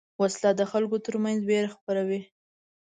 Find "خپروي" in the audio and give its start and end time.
1.75-2.21